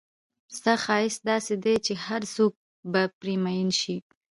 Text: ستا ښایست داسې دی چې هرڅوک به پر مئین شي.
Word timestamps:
ستا 0.57 0.73
ښایست 0.83 1.19
داسې 1.31 1.53
دی 1.63 1.75
چې 1.85 1.93
هرڅوک 2.05 2.53
به 2.91 3.01
پر 3.17 3.29
مئین 3.43 3.69
شي. 3.81 3.95